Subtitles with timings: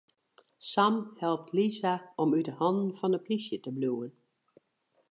[0.69, 1.93] Sam helpt Lisa
[2.23, 4.11] om út 'e hannen fan de polysje te bliuwen.